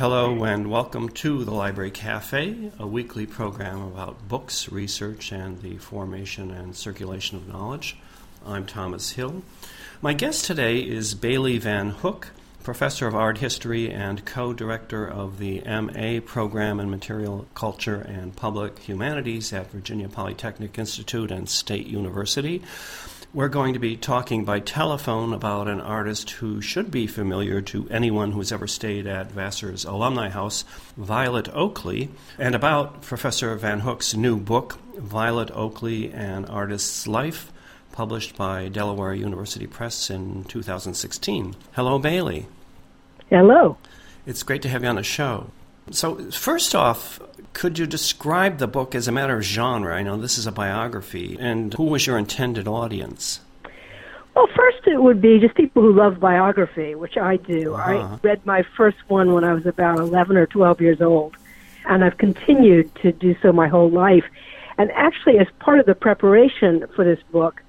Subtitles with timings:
[0.00, 5.76] Hello, and welcome to the Library Cafe, a weekly program about books, research, and the
[5.76, 7.98] formation and circulation of knowledge.
[8.46, 9.42] I'm Thomas Hill.
[10.00, 12.28] My guest today is Bailey Van Hook,
[12.62, 18.34] professor of art history and co director of the MA program in material culture and
[18.34, 22.62] public humanities at Virginia Polytechnic Institute and State University.
[23.32, 27.88] We're going to be talking by telephone about an artist who should be familiar to
[27.88, 30.64] anyone who's ever stayed at Vassar's Alumni House,
[30.96, 32.08] Violet Oakley,
[32.40, 37.52] and about Professor Van Hook's new book, Violet Oakley An Artist's Life,
[37.92, 41.54] published by Delaware University Press in 2016.
[41.74, 42.46] Hello, Bailey.
[43.28, 43.76] Hello.
[44.26, 45.52] It's great to have you on the show.
[45.90, 47.20] So, first off,
[47.52, 49.94] could you describe the book as a matter of genre?
[49.94, 53.40] I know this is a biography, and who was your intended audience?
[54.34, 57.74] Well, first it would be just people who love biography, which I do.
[57.74, 58.16] Uh-huh.
[58.16, 61.36] I read my first one when I was about 11 or 12 years old,
[61.86, 64.24] and I've continued to do so my whole life.
[64.78, 67.62] And actually, as part of the preparation for this book,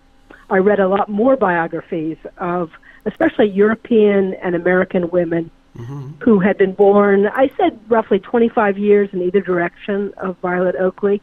[0.50, 2.72] I read a lot more biographies of
[3.06, 6.12] especially European and American women mm-hmm.
[6.24, 11.22] who had been born, I said roughly 25 years in either direction of Violet Oakley.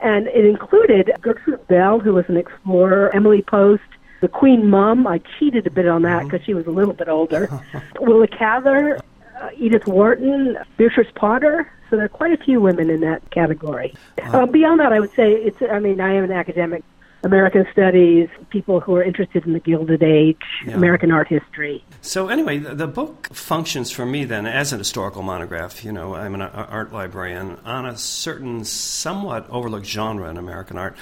[0.00, 3.82] And it included Gertrude Bell, who was an explorer, Emily Post,
[4.20, 5.06] the Queen Mum.
[5.06, 6.46] I cheated a bit on that because mm-hmm.
[6.46, 7.48] she was a little bit older.
[8.00, 9.00] Willa Cather,
[9.40, 11.70] uh, Edith Wharton, Beatrice Potter.
[11.90, 13.94] So there are quite a few women in that category.
[14.22, 15.56] Uh, beyond that, I would say it's.
[15.62, 16.84] I mean, I am an academic
[17.24, 20.74] American studies, people who are interested in the Gilded Age, yeah.
[20.74, 21.84] American art history.
[22.00, 25.84] So, anyway, the, the, book functions for me then as an historical monograph.
[25.84, 30.96] You know, I'm an art librarian on a certain, somewhat overlooked genre in American art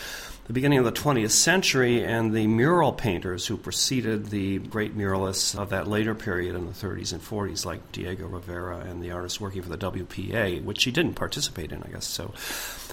[0.46, 5.58] the beginning of the 20th century and the mural painters who preceded the great muralists
[5.58, 9.40] of that later period in the 30s and 40s, like Diego Rivera and the artists
[9.40, 12.06] working for the WPA, which he didn't participate in, I guess.
[12.06, 12.32] So,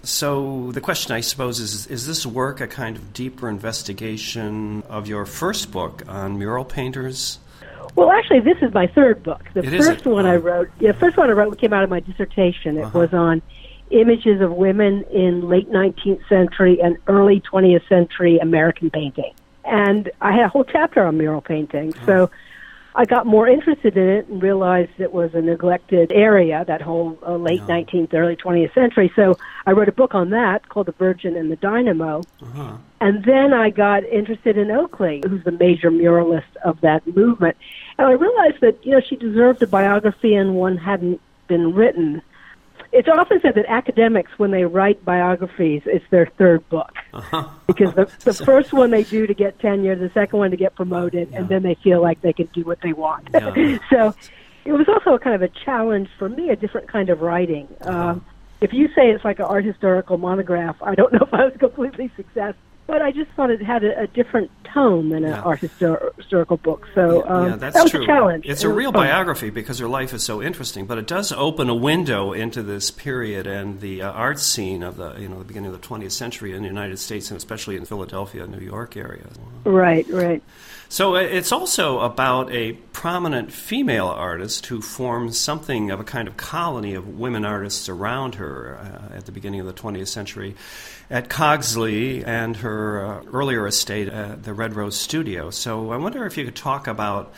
[0.01, 5.07] so the question, I suppose, is: Is this work a kind of deeper investigation of
[5.07, 7.37] your first book on mural painters?
[7.95, 9.43] Well, actually, this is my third book.
[9.53, 11.91] The it first one I wrote, yeah, the first one I wrote came out of
[11.91, 12.79] my dissertation.
[12.79, 12.99] It uh-huh.
[12.99, 13.43] was on
[13.93, 19.33] images of women in late 19th century and early 20th century American painting.
[19.63, 21.93] And I had a whole chapter on mural painting.
[22.05, 22.29] So
[22.95, 27.17] I got more interested in it and realized it was a neglected area, that whole
[27.25, 27.81] uh, late yeah.
[27.81, 29.11] 19th, early 20th century.
[29.15, 32.21] So I wrote a book on that called The Virgin and the Dynamo.
[32.41, 32.77] Uh-huh.
[33.01, 37.57] And then I got interested in Oakley, who's the major muralist of that movement.
[37.97, 42.21] And I realized that, you know, she deserved a biography and one hadn't been written
[42.93, 47.49] it's often said that academics, when they write biographies, it's their third book uh-huh.
[47.65, 50.75] because the, the first one they do to get tenure, the second one to get
[50.75, 51.39] promoted, yeah.
[51.39, 53.27] and then they feel like they can do what they want.
[53.33, 53.77] Yeah.
[53.89, 54.13] so
[54.63, 57.67] it was also a kind of a challenge for me, a different kind of writing.
[57.81, 58.09] Uh-huh.
[58.09, 58.25] Um,
[58.61, 61.53] if you say it's like an art historical monograph, I don't know if I was
[61.59, 65.41] completely successful but I just thought it had a, a different tone than an yeah.
[65.41, 66.87] art histor- historical book.
[66.93, 68.03] So um, yeah, that's that was true.
[68.03, 68.45] a challenge.
[68.45, 69.05] It's it a real fun.
[69.05, 72.91] biography because her life is so interesting, but it does open a window into this
[72.91, 76.11] period and the uh, art scene of the you know the beginning of the 20th
[76.11, 79.27] century in the United States and especially in Philadelphia, New York area.
[79.63, 80.43] Right, right.
[80.93, 86.27] So uh, it's also about a prominent female artist who forms something of a kind
[86.27, 90.53] of colony of women artists around her uh, at the beginning of the 20th century
[91.09, 95.49] at Cogslea and her uh, earlier estate at the Red Rose Studio.
[95.49, 97.33] So I wonder if you could talk about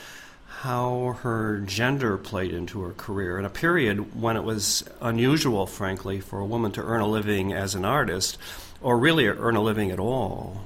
[0.48, 6.20] how her gender played into her career in a period when it was unusual, frankly,
[6.20, 8.38] for a woman to earn a living as an artist
[8.82, 10.66] or really earn a living at all.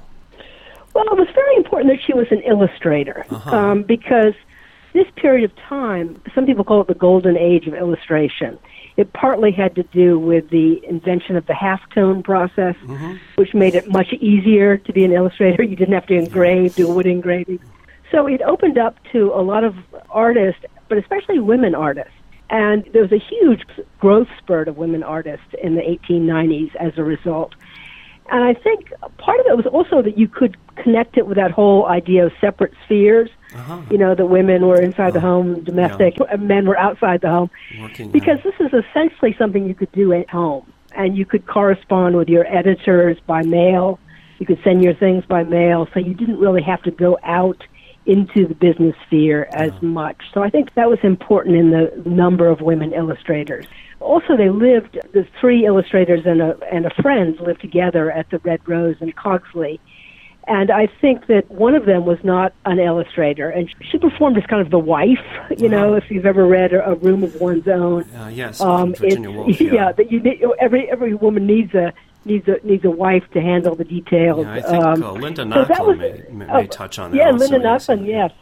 [0.94, 3.56] Well, it was very important that she was an illustrator uh-huh.
[3.56, 4.34] um, because
[4.92, 8.58] this period of time, some people call it the golden age of illustration.
[8.96, 13.16] It partly had to do with the invention of the halftone process, mm-hmm.
[13.36, 15.62] which made it much easier to be an illustrator.
[15.62, 17.60] You didn't have to engrave, do wood engraving.
[18.10, 19.76] So it opened up to a lot of
[20.10, 22.12] artists, but especially women artists.
[22.50, 23.62] And there was a huge
[24.00, 27.54] growth spurt of women artists in the 1890s as a result.
[28.30, 31.50] And I think part of it was also that you could connect it with that
[31.50, 33.28] whole idea of separate spheres.
[33.52, 33.80] Uh-huh.
[33.90, 35.10] You know, that women were inside uh-huh.
[35.10, 36.36] the home, domestic, yeah.
[36.36, 37.50] men were outside the home.
[37.80, 40.72] Working because this is essentially something you could do at home.
[40.92, 43.98] And you could correspond with your editors by mail.
[44.38, 45.88] You could send your things by mail.
[45.92, 47.62] So you didn't really have to go out
[48.06, 49.88] into the business sphere as yeah.
[49.88, 50.16] much.
[50.32, 53.66] So I think that was important in the number of women illustrators.
[54.00, 58.38] Also, they lived, the three illustrators and a, and a friend lived together at the
[58.38, 59.78] Red Rose in Cogslea.
[60.46, 64.44] And I think that one of them was not an illustrator, and she performed as
[64.46, 65.20] kind of the wife.
[65.56, 68.04] You know, if you've ever read A Room of One's Own.
[68.14, 69.60] Uh, yes, um, Virginia Woolf.
[69.60, 71.92] Yeah, yeah that you need, every every woman needs a
[72.24, 74.46] needs a needs a wife to handle the details.
[74.46, 77.16] Yeah, I think um, uh, Linda Nochlin so may, may, touch on that.
[77.16, 78.32] Yeah, Linda Nochlin, yes,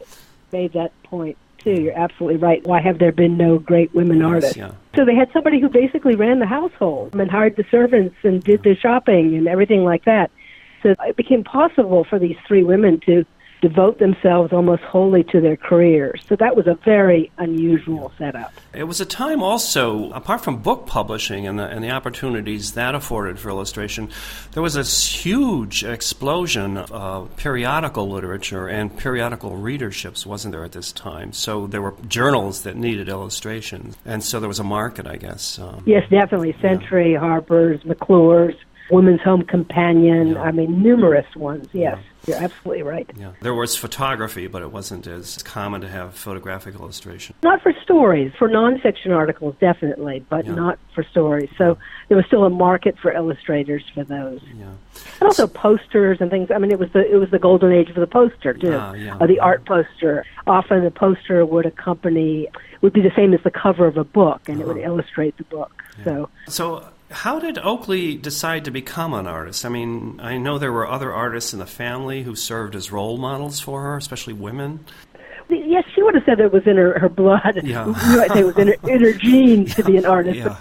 [0.53, 1.81] made that point too.
[1.81, 2.67] You're absolutely right.
[2.67, 4.57] Why have there been no great women yes, artists?
[4.57, 4.73] Yeah.
[4.97, 8.63] So they had somebody who basically ran the household and hired the servants and did
[8.63, 10.31] the shopping and everything like that.
[10.83, 13.25] So it became possible for these three women to
[13.61, 16.23] devote themselves almost wholly to their careers.
[16.29, 18.53] So that was a very unusual setup.
[18.73, 22.95] It was a time also, apart from book publishing and the, and the opportunities that
[22.95, 24.11] afforded for illustration,
[24.53, 30.93] there was this huge explosion of periodical literature and periodical readerships, wasn't there, at this
[30.93, 31.33] time?
[31.33, 33.97] So there were journals that needed illustrations.
[34.05, 35.59] And so there was a market, I guess.
[35.59, 36.57] Um, yes, definitely.
[36.61, 37.21] Century, yeah.
[37.21, 38.55] Harper's, McClure's.
[38.91, 40.29] Women's Home Companion.
[40.29, 40.43] Yeah.
[40.43, 41.69] I mean, numerous ones.
[41.75, 41.99] Yes.
[42.29, 43.09] You're absolutely right.
[43.17, 47.35] Yeah, there was photography, but it wasn't as common to have photographic illustration.
[47.43, 50.55] Not for stories, for nonfiction articles, definitely, but yeah.
[50.55, 51.51] not for stories.
[51.57, 51.79] So
[52.09, 54.41] there was still a market for illustrators for those.
[54.55, 54.71] Yeah,
[55.21, 56.51] and also posters and things.
[56.51, 58.93] I mean, it was the it was the golden age of the poster too, uh,
[58.93, 59.17] yeah.
[59.17, 60.25] uh, the art poster.
[60.47, 62.49] Often the poster would accompany
[62.81, 64.65] would be the same as the cover of a book, and uh-huh.
[64.65, 64.93] it would uh-huh.
[64.93, 65.73] illustrate the book.
[66.05, 69.65] So, so how did Oakley decide to become an artist?
[69.65, 73.17] I mean, I know there were other artists in the family who served as role
[73.17, 74.85] models for her, especially women.
[75.69, 77.61] Yes, she would have said it was in her, her blood.
[77.63, 77.87] Yeah.
[77.87, 80.39] you might say it was in her, in her genes to be an artist.
[80.39, 80.57] Yeah.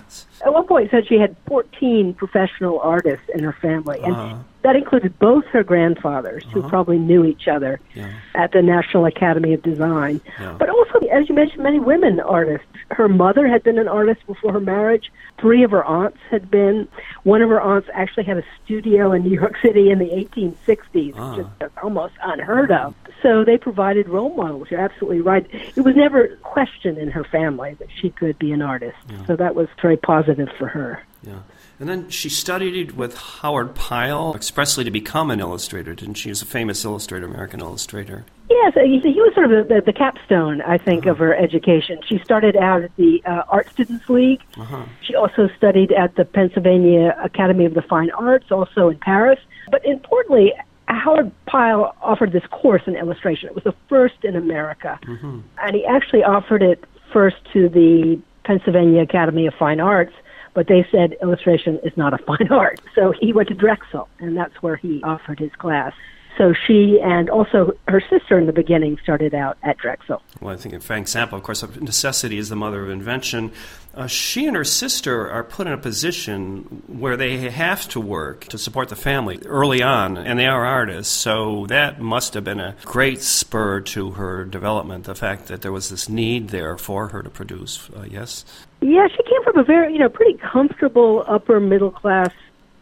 [0.45, 4.38] At one point, said she had 14 professional artists in her family, and uh-huh.
[4.62, 6.62] that included both her grandfathers, uh-huh.
[6.62, 8.13] who probably knew each other yeah.
[8.36, 10.21] at the National Academy of Design.
[10.39, 10.56] Yeah.
[10.59, 12.68] But also, as you mentioned, many women artists.
[12.92, 15.12] Her mother had been an artist before her marriage.
[15.39, 16.88] Three of her aunts had been.
[17.24, 21.15] One of her aunts actually had a studio in New York City in the 1860s,
[21.15, 21.36] uh-huh.
[21.36, 22.94] which is almost unheard of.
[23.24, 24.68] So they provided role models.
[24.69, 25.47] You're absolutely right.
[25.75, 28.97] It was never questioned in her family that she could be an artist.
[29.09, 29.25] Yeah.
[29.25, 31.03] So that was very positive for her.
[31.23, 31.39] Yeah.
[31.79, 36.29] And then she studied with Howard Pyle expressly to become an illustrator, didn't she?
[36.29, 38.25] She's a famous illustrator, American illustrator.
[38.49, 41.11] Yes, he was sort of the, the capstone, I think, uh-huh.
[41.11, 41.99] of her education.
[42.07, 44.41] She started out at the uh, Art Students League.
[44.57, 44.85] Uh-huh.
[45.01, 49.39] She also studied at the Pennsylvania Academy of the Fine Arts, also in Paris.
[49.69, 50.53] But importantly,
[50.87, 53.49] Howard Pyle offered this course in illustration.
[53.49, 54.99] It was the first in America.
[55.03, 55.39] Mm-hmm.
[55.59, 60.13] And he actually offered it first to the Pennsylvania Academy of Fine Arts,
[60.53, 62.79] but they said illustration is not a fine art.
[62.95, 65.93] So he went to Drexel, and that's where he offered his class.
[66.37, 70.21] So she and also her sister in the beginning started out at Drexel.
[70.39, 73.51] Well, I think in Frank Zappa, of course, necessity is the mother of invention.
[73.95, 78.45] Uh, she and her sister are put in a position where they have to work
[78.45, 81.11] to support the family early on, and they are artists.
[81.11, 85.05] So that must have been a great spur to her development.
[85.05, 87.89] The fact that there was this need there for her to produce.
[87.89, 88.45] Uh, yes.
[88.81, 92.29] Yeah, she came from a very, you know, pretty comfortable upper middle class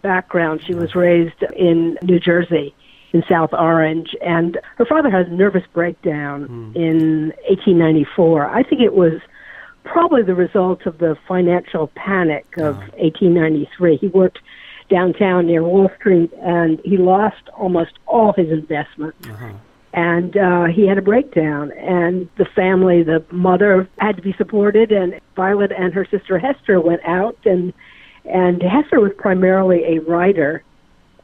[0.02, 0.62] background.
[0.68, 2.76] She was raised in New Jersey
[3.16, 6.76] in South Orange, and her father had a nervous breakdown mm.
[6.76, 8.50] in 1894.
[8.50, 9.22] I think it was
[9.86, 13.98] probably the result of the financial panic of 1893.
[13.98, 14.40] He worked
[14.90, 19.26] downtown near Wall Street, and he lost almost all his investments.
[19.30, 19.54] Uh-huh.
[19.94, 24.92] And uh, he had a breakdown, and the family, the mother had to be supported,
[24.92, 27.72] and Violet and her sister Hester went out, and
[28.26, 30.64] and Hester was primarily a writer,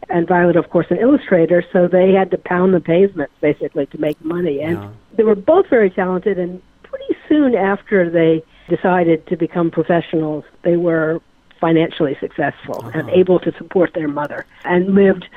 [0.10, 1.64] and Violet, of course, an illustrator.
[1.72, 4.90] So they had to pound the pavements basically to make money, and yeah.
[5.16, 6.38] they were both very talented.
[6.38, 11.22] And pretty soon after they decided to become professionals, they were
[11.60, 13.00] financially successful uh-huh.
[13.00, 15.28] and able to support their mother, and lived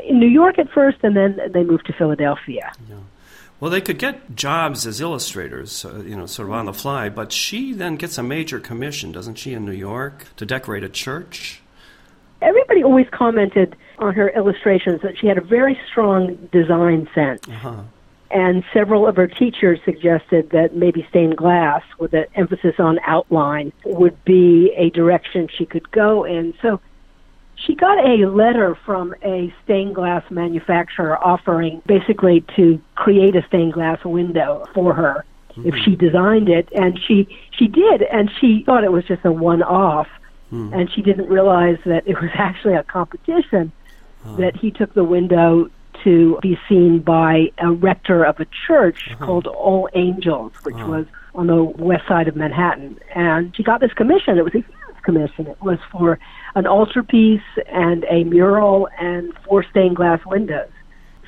[0.00, 2.72] in New York at first, and then they moved to Philadelphia.
[2.88, 2.96] Yeah.
[3.60, 7.08] Well, they could get jobs as illustrators, uh, you know, sort of on the fly,
[7.08, 10.88] but she then gets a major commission, doesn't she, in New York to decorate a
[10.88, 11.60] church?
[12.40, 17.40] Everybody always commented on her illustrations that she had a very strong design sense.
[17.48, 17.82] Uh-huh.
[18.30, 23.72] And several of her teachers suggested that maybe stained glass, with an emphasis on outline,
[23.84, 26.52] would be a direction she could go in.
[26.60, 26.80] So
[27.66, 33.72] she got a letter from a stained glass manufacturer offering basically to create a stained
[33.72, 35.68] glass window for her mm-hmm.
[35.68, 39.32] if she designed it and she she did and she thought it was just a
[39.32, 40.06] one off
[40.52, 40.72] mm.
[40.72, 43.72] and she didn't realize that it was actually a competition
[44.36, 45.70] that he took the window
[46.04, 49.24] to be seen by a rector of a church uh-huh.
[49.26, 50.86] called All Angels, which uh-huh.
[50.86, 52.98] was on the west side of Manhattan.
[53.14, 54.38] And she got this commission.
[54.38, 55.46] It was a huge commission.
[55.46, 56.18] It was for
[56.54, 60.70] an altarpiece and a mural and four stained glass windows.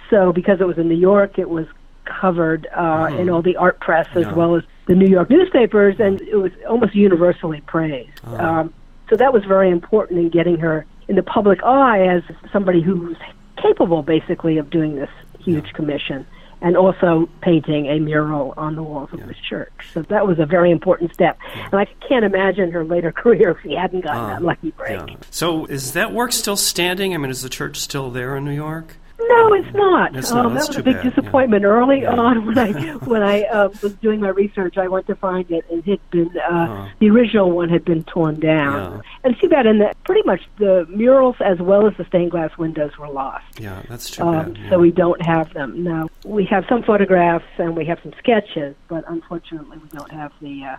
[0.09, 1.67] So because it was in New York, it was
[2.05, 3.19] covered uh, Hmm.
[3.19, 4.35] in all the art press as Yeah.
[4.35, 8.21] well as the New York newspapers, and it was almost universally praised.
[8.27, 8.45] Oh.
[8.45, 8.75] Um,
[9.09, 13.17] so that was very important in getting her in the public eye as somebody who's
[13.61, 16.25] capable, basically, of doing this huge commission
[16.63, 19.27] and also painting a mural on the walls of Yeah.
[19.27, 19.73] this church.
[19.93, 21.37] So that was a very important step.
[21.73, 25.01] And I can't imagine her later career if she hadn't gotten Ah, that lucky break.
[25.09, 25.17] Yeah.
[25.31, 27.13] So is that work still standing?
[27.13, 28.97] I mean, is the church still there in New York?
[29.29, 30.17] No, it's not.
[30.17, 30.47] It's not.
[30.47, 31.11] Um, that was a big bad, yeah.
[31.11, 32.15] disappointment early Yeah.
[32.17, 32.73] on when I
[33.05, 34.79] when I uh, was doing my research.
[34.79, 36.89] I went to find it, and it had been uh, Huh.
[36.99, 38.93] the original one had been torn down.
[38.97, 39.01] Yeah.
[39.25, 42.57] And see that in the pretty much the murals as well as the stained glass
[42.59, 43.45] windows were lost.
[43.61, 44.59] Yeah, that's too Um, bad.
[44.59, 44.71] yeah.
[44.71, 46.09] So we don't have them now.
[46.25, 50.65] We have some photographs and we have some sketches, but unfortunately we don't have the
[50.65, 50.77] uh,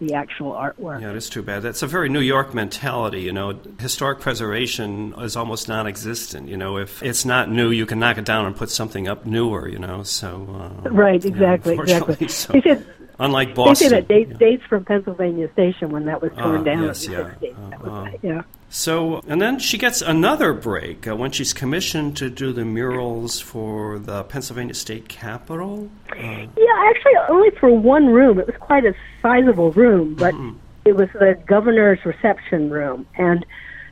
[0.00, 1.00] the actual artwork.
[1.00, 1.62] Yeah, it is too bad.
[1.62, 3.20] That's a very New York mentality.
[3.20, 6.48] You know, historic preservation is almost non-existent.
[6.48, 9.26] You know, if it's not new, you can knock it down and put something up
[9.26, 9.68] newer.
[9.68, 12.28] You know, so uh, Right, exactly, exactly.
[12.28, 12.86] So, They said
[13.20, 14.36] unlike they Boston, say that dates yeah.
[14.38, 17.18] dates from Pennsylvania Station when that was torn Ah, down yes, yeah.
[17.40, 17.70] 60s.
[17.70, 18.10] That was- Uh, uh.
[18.22, 18.42] yeah.
[18.72, 23.40] So, and then she gets another break uh, when she's commissioned to do the murals
[23.40, 25.90] for the Pennsylvania State Capitol.
[26.12, 28.38] Uh, Yeah, actually, only for one room.
[28.38, 30.56] It was quite a sizable room, but Mm-hmm.
[30.84, 33.06] it was the governor's reception room.
[33.16, 33.44] And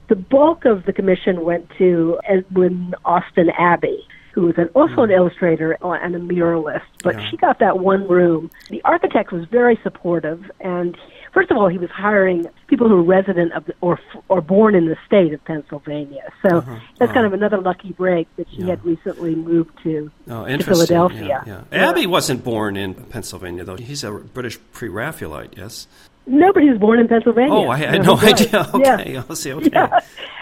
[0.07, 4.07] the bulk of the commission went to Edwin Austin Abbey,
[4.41, 6.83] who was an, also an illustrator and a muralist.
[7.03, 7.15] But.
[7.15, 7.29] Yeah.
[7.31, 8.51] she got that one room.
[8.71, 10.97] The architect was very supportive, and
[11.33, 14.75] first of all, he was hiring people who were resident of the, or or born
[14.75, 16.23] in the state of Pennsylvania.
[16.43, 16.77] So Uh-huh.
[16.99, 17.27] that's kind Uh-huh.
[17.27, 18.67] of another lucky break that she Yeah.
[18.71, 20.63] had recently moved to Oh, to.
[20.63, 21.43] Philadelphia.
[21.47, 21.89] Yeah, yeah.
[21.91, 23.77] Abbey wasn't born in Pennsylvania, though.
[23.77, 25.87] He's a British pre-Raphaelite, yes.
[26.29, 27.53] Nobody was born in Pennsylvania.
[27.53, 28.69] Oh, I had No, no idea.
[28.75, 29.23] Okay, Yeah.
[29.31, 29.53] I'll see.
[29.53, 29.71] Okay.
[29.73, 30.01] Yeah.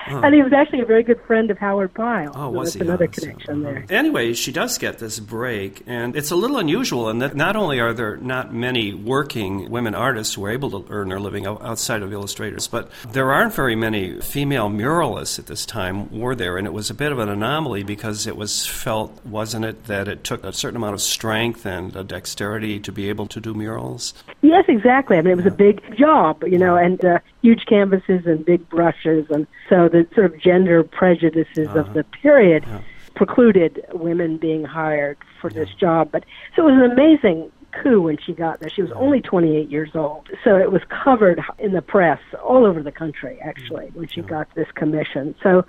[0.08, 2.30] And he was actually a very good friend of Howard Pyle.
[2.32, 2.80] Oh, so was that's he?
[2.88, 3.74] another Oh, so- connection uh-huh.
[3.88, 3.98] there.
[3.98, 7.80] Anyway, she does get this break, and it's a little unusual in that not only
[7.80, 12.02] are there not many working women artists who are able to earn their living outside
[12.02, 16.56] of illustrators, but there aren't very many female muralists at this time, were there?
[16.56, 20.06] And it was a bit of an anomaly because it was felt, wasn't it, that
[20.06, 23.54] it took a certain amount of strength and a dexterity to be able to do
[23.54, 24.14] murals?
[24.42, 25.16] Yes, exactly.
[25.18, 28.68] I mean, it was a big job, you know, and uh, huge canvases and big
[28.68, 31.80] brushes, and so the sort of gender prejudices Uh-huh.
[31.80, 32.80] of the period Yeah.
[33.14, 36.10] precluded women being hired for this job.
[36.12, 37.50] But so it was an amazing
[37.82, 38.68] coup when she got there.
[38.70, 42.82] She was only 28 years old, so it was covered in the press all over
[42.82, 45.34] the country actually when she got this commission.
[45.42, 45.64] So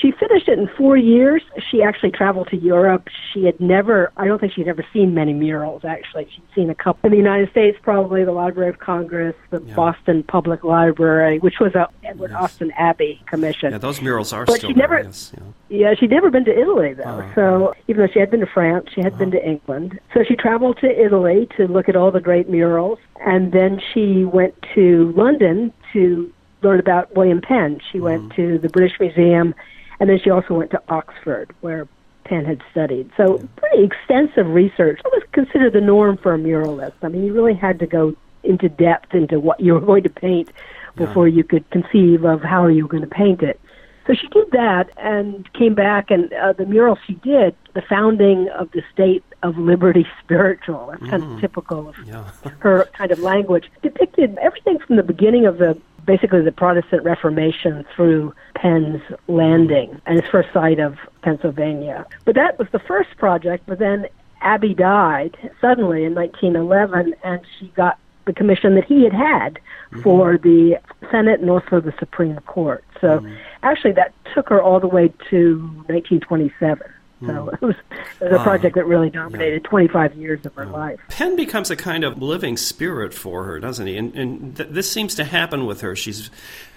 [0.00, 1.42] she finished it in four years.
[1.70, 3.08] She actually traveled to Europe.
[3.32, 6.28] She had never, I don't think she'd ever seen many murals, actually.
[6.34, 9.74] She'd seen a couple in the United States, probably the Library of Congress, the Yeah.
[9.74, 12.40] Boston Public Library, which was a Edward Yes.
[12.42, 13.72] Austin Abbey commission.
[13.72, 15.42] Yeah, those murals are But still she there, never- yes, yeah.
[15.70, 17.24] Yeah, she'd never been to Italy though.
[17.24, 17.32] Oh.
[17.34, 19.50] So even though she had been to France, she had been to uh-huh.
[19.50, 20.00] England.
[20.12, 24.24] So she traveled to Italy to look at all the great murals, and then she
[24.24, 27.80] went to London to learn about William Penn.
[27.90, 28.04] She mm-hmm.
[28.04, 29.54] went to the British Museum,
[30.00, 31.86] and then she also went to Oxford, where
[32.24, 33.08] Penn had studied.
[33.16, 35.00] So pretty extensive research.
[35.04, 36.94] It was considered the norm for a muralist.
[37.02, 40.10] I mean, you really had to go into depth into what you were going to
[40.10, 40.50] paint
[40.96, 43.60] before you could conceive of how you were going to paint it.
[44.06, 48.48] So she did that and came back, and uh, the mural she did, the founding
[48.48, 52.24] of the state of liberty spiritual, that's kind of typical of Yeah.
[52.58, 57.84] her kind of language, depicted everything from the beginning of the basically the Protestant Reformation
[57.94, 62.06] through Penn's landing and his first sight of Pennsylvania.
[62.24, 64.06] But that was the first project, but then
[64.40, 70.02] Abbey died suddenly in 1911, and she got the commission that he had had mm-hmm.
[70.02, 70.78] for the
[71.10, 72.84] Senate and also the Supreme Court.
[73.00, 73.34] So mm-hmm.
[73.62, 75.58] actually, that took her all the way to
[75.88, 76.78] 1927.
[77.22, 77.26] Mm-hmm.
[77.26, 77.76] So it was,
[78.20, 81.00] it was a project that really dominated 25 years of her life.
[81.08, 83.96] Penn becomes a kind of living spirit for her, doesn't he?
[83.96, 85.96] And, and th- this seems to happen with her.
[85.96, 86.30] She's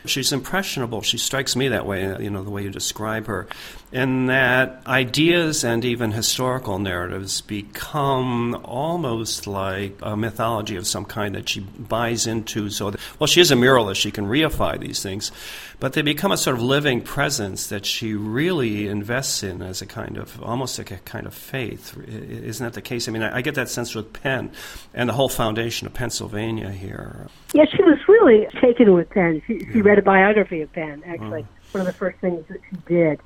[0.05, 1.01] she's impressionable.
[1.01, 2.01] She strikes me that way.
[2.21, 3.47] You know the way you describe her,
[3.91, 11.35] and that ideas and even historical narratives become almost like a mythology of some kind
[11.35, 12.69] that she buys into.
[12.69, 13.97] So, that, well, she is a muralist.
[13.97, 15.31] She can reify these things,
[15.79, 19.85] but they become a sort of living presence that she really invests in as a
[19.85, 21.97] kind of almost like a kind of faith.
[22.07, 23.07] Isn't that the case?
[23.07, 24.51] I mean, I, I get that sense with Penn
[24.93, 27.27] and the whole foundation of Pennsylvania here.
[27.53, 29.41] Yeah, she was really taken with Penn.
[29.45, 32.77] She, she read a biography of Penn, actually, one of the first things that she
[32.87, 33.19] did.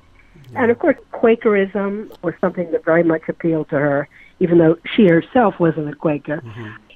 [0.54, 4.08] And of course, Quakerism was something that very much appealed to her,
[4.38, 6.42] even though she herself wasn't a Quaker.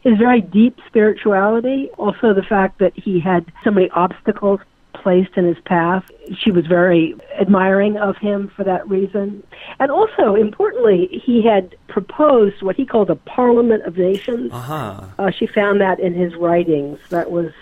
[0.02, 4.60] His very deep spirituality, also the fact that he had so many obstacles
[4.92, 6.04] placed in his path.
[6.38, 9.42] She was very admiring of him for that reason.
[9.80, 14.52] And also, importantly, he had proposed what he called a Parliament of Nations.
[14.52, 15.04] Uh-huh.
[15.18, 16.98] Uh, she found that in his writings.
[17.08, 17.52] That was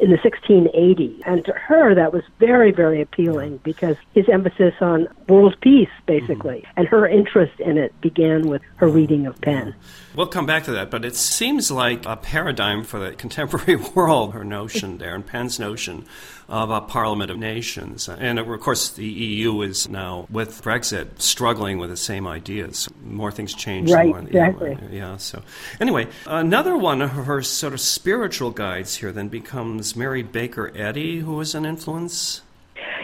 [0.00, 1.20] in the 1680s.
[1.26, 6.58] And to her, that was very, very appealing because his emphasis on world peace, basically,
[6.58, 6.80] mm-hmm.
[6.80, 9.74] and her interest in it began with her reading of Penn.
[10.14, 14.32] We'll come back to that, but it seems like a paradigm for the contemporary world,
[14.32, 16.06] her notion there, and Penn's notion
[16.48, 18.08] of a Parliament of Nations.
[18.08, 22.88] And of course, the EU is now, with Brexit, struggling with the same ideas.
[23.02, 23.90] More things change.
[23.90, 24.78] Right, more, exactly.
[24.90, 25.42] yeah, so
[25.80, 31.20] anyway, another one of her sort of spiritual guides here then becomes Mary Baker Eddy,
[31.20, 32.42] who was an influence.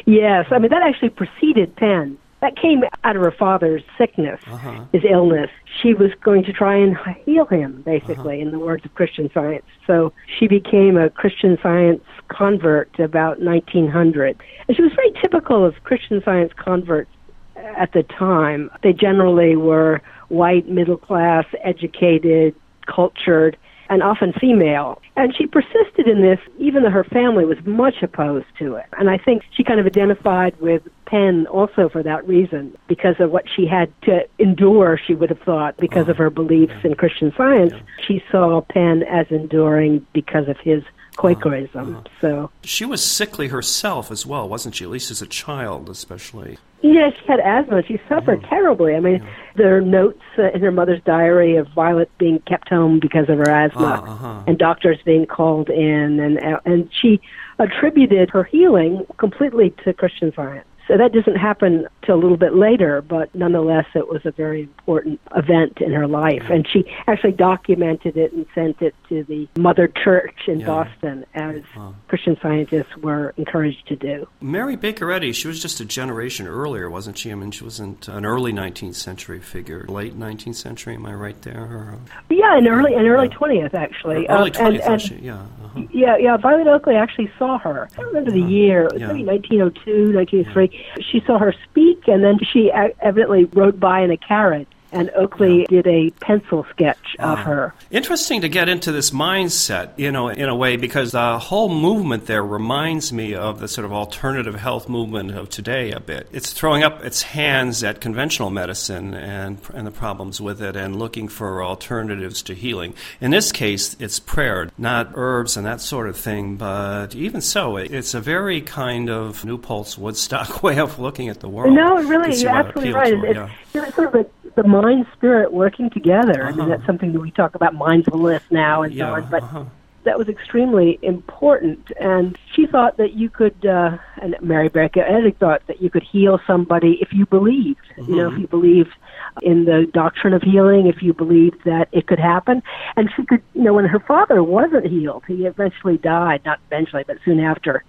[0.07, 4.85] Yes, I mean, that actually preceded Penn that came out of her father's sickness, uh-huh.
[4.93, 5.49] his illness.
[5.81, 8.47] She was going to try and heal him, basically, uh-huh.
[8.47, 9.65] in the words of Christian Science.
[9.87, 14.37] So she became a Christian Science convert about 1900.
[14.67, 17.11] And she was very typical of Christian Science converts
[17.55, 18.71] at the time.
[18.83, 23.57] They generally were white, middle class, educated, cultured,
[23.93, 25.03] and often female.
[25.17, 28.87] And she persisted in this even though her family was much opposed to it.
[28.99, 33.31] And I think she kind of identified with Penn also for that reason, because of
[33.31, 37.35] what she had to endure, she would have thought, because of her beliefs in Christian
[37.37, 37.75] science.
[38.07, 40.83] She saw Penn as enduring because of his
[41.17, 41.97] Quakerism.
[41.97, 42.03] Uh-huh.
[42.21, 44.85] So she was sickly herself as well, wasn't she?
[44.85, 46.59] At least as a child, especially.
[46.83, 47.83] Yes, she had asthma.
[47.87, 48.49] She suffered mm.
[48.49, 48.97] terribly.
[48.97, 49.31] I mean, yeah.
[49.55, 53.39] there are notes uh, in her mother's diary of Violet being kept home because of
[53.39, 54.43] her asthma, uh, uh-huh.
[54.47, 57.21] and doctors being called in, and and she
[57.59, 60.67] attributed her healing completely to Christian Science.
[60.89, 64.63] So that doesn't happen till a little bit later, but nonetheless, it was a very
[64.63, 66.43] important event in her life.
[66.51, 70.67] And she actually documented it and sent it to the Mother Church in yeah.
[70.67, 71.93] Boston, as huh.
[72.09, 74.27] Christian scientists were encouraged to do.
[74.41, 77.31] Mary Baker Eddy, she was just a generation earlier, wasn't she?
[77.31, 80.95] I mean, she wasn't an early 19th century figure, late 19th century.
[80.95, 81.63] Am I right there?
[81.63, 81.99] Or,
[82.29, 84.27] yeah, in early, in early 20th, actually.
[84.29, 85.35] Early 20th, um, and, and, yeah.
[85.35, 85.81] Uh-huh.
[85.93, 86.37] Yeah, yeah.
[86.37, 87.89] Violet Oakley actually saw her.
[87.93, 88.49] I don't remember the uh-huh.
[88.49, 88.83] year.
[88.87, 89.07] It was yeah.
[89.09, 90.73] maybe 1902, 1903.
[91.01, 95.61] She saw her speak, and then she evidently rode by in a carriage and Oakley
[95.61, 95.67] yeah.
[95.69, 97.75] did a pencil sketch of uh, her.
[97.91, 102.27] Interesting to get into this mindset, you know, in a way, because the whole movement
[102.27, 106.29] there reminds me of the sort of alternative health movement of today a bit.
[106.33, 110.97] It's throwing up its hands at conventional medicine and, and the problems with it and
[110.97, 112.95] looking for alternatives to healing.
[113.21, 117.77] In this case, it's prayer, not herbs and that sort of thing, but even so,
[117.77, 121.75] it's a very kind of New Paltz Woodstock way of looking at the world.
[121.75, 123.13] No, really, you're absolutely right.
[123.13, 123.49] It's, yeah.
[123.87, 126.43] it's sort of a the mind spirit working together.
[126.43, 126.53] Uh-huh.
[126.53, 129.31] I mean, that's something that we talk about mindfulness now and yeah, so on.
[129.31, 129.65] But uh-huh.
[130.05, 131.91] that was extremely important.
[132.01, 136.03] And she thought that you could, uh, and Mary Baker Eddy thought that you could
[136.03, 137.81] heal somebody if you believed.
[137.97, 138.11] Mm-hmm.
[138.11, 138.41] You know, if mm-hmm.
[138.43, 138.93] you believed
[139.41, 142.63] in the doctrine of healing, if you believed that it could happen.
[142.97, 147.05] And she could, you know, when her father wasn't healed, he eventually died, not eventually,
[147.07, 147.85] but soon after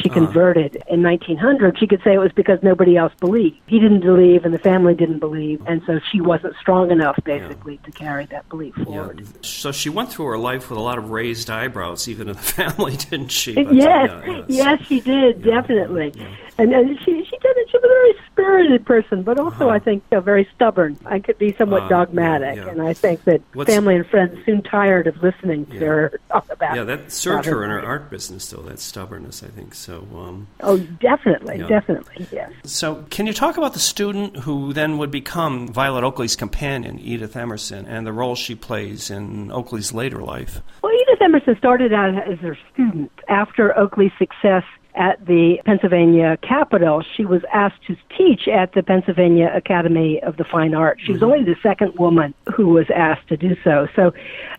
[0.00, 3.58] she converted uh, in 1900, she could say it was because nobody else believed.
[3.66, 7.74] He didn't believe, and the family didn't believe, and so she wasn't strong enough, basically,
[7.74, 7.86] yeah.
[7.86, 9.20] to carry that belief forward.
[9.20, 9.40] Yeah.
[9.42, 12.42] So she went through her life with a lot of raised eyebrows, even in the
[12.42, 13.54] family, didn't she?
[13.54, 14.44] But, yes, uh, yes.
[14.48, 16.12] yes, she did definitely,
[16.58, 17.70] and, and she she did it.
[17.70, 19.68] She was a very spirited person, but also uh-huh.
[19.68, 20.98] I think you know, very stubborn.
[21.06, 24.62] I could be somewhat uh, dogmatic, and I think that What's, family and friends soon
[24.62, 26.76] tired of listening to her talk about.
[26.76, 28.62] Yeah, that served her in her art business, though.
[28.62, 29.69] That stubbornness, I think.
[29.74, 31.68] So, um, oh, definitely, yeah.
[31.68, 32.52] definitely, yes.
[32.64, 37.36] So, can you talk about the student who then would become Violet Oakley's companion, Edith
[37.36, 40.60] Emerson, and the role she plays in Oakley's later life?
[40.82, 47.02] Well, Edith Emerson started out as her student after Oakley's success at the Pennsylvania Capitol,
[47.16, 51.00] she was asked to teach at the Pennsylvania Academy of the Fine Arts.
[51.02, 51.32] She was mm-hmm.
[51.32, 53.86] only the second woman who was asked to do so.
[53.94, 54.12] So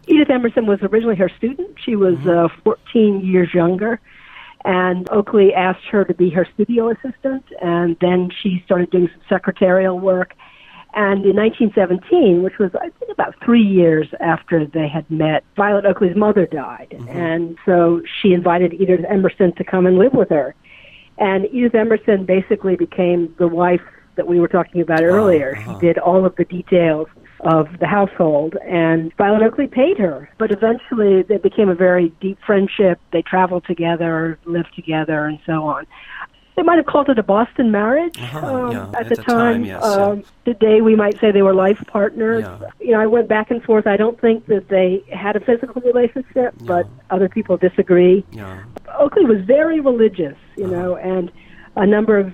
[0.08, 1.78] Edith Emerson was originally her student.
[1.84, 2.45] She was mm-hmm.
[2.45, 4.00] uh, 14 years younger.
[4.63, 9.21] And Oakley asked her to be her studio assistant, and then she started doing some
[9.28, 10.34] secretarial work.
[10.93, 15.86] And in 1917, which was, I think, about three years after they had met, Violet
[15.86, 16.89] Oakley's mother died.
[16.91, 17.08] Mm-hmm.
[17.10, 20.54] And so she invited Edith Emerson to come and live with her.
[21.17, 23.82] And Edith Emerson basically became the wife
[24.15, 25.56] that we were talking about earlier.
[25.58, 25.80] Uh-huh.
[25.80, 27.08] She did all of the details
[27.42, 30.30] of the household, and Violet Oakley paid her.
[30.38, 33.00] But eventually, they became a very deep friendship.
[33.12, 35.86] They traveled together, lived together, and so on
[36.56, 39.24] they might have called it a Boston marriage uh-huh, um, yeah, at, at, the, the
[39.24, 39.64] time.
[39.64, 40.54] time yes, um, yeah.
[40.54, 42.44] Today, we might say they were life partners.
[42.44, 42.70] Yeah.
[42.80, 43.88] You know, I went back and forth.
[43.88, 48.26] I don't think that they had a physical relationship, but other people disagree.
[49.00, 50.76] Oakley was very religious you Uh-huh.
[50.76, 51.32] know, and
[51.76, 52.34] a number of